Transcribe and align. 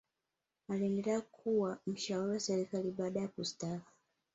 aliendelea 0.67 1.21
kuwa 1.21 1.77
mshauli 1.87 2.31
wa 2.31 2.39
serikali 2.39 2.91
baada 2.91 3.21
ya 3.21 3.27
kustaafu 3.27 3.91